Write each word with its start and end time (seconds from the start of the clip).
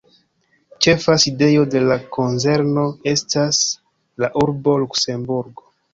Ĉefa 0.85 1.17
sidejo 1.23 1.67
de 1.75 1.83
la 1.91 1.97
konzerno 2.17 2.85
estas 3.13 3.61
la 4.25 4.31
urbo 4.45 4.75
Luksemburgo. 4.87 5.71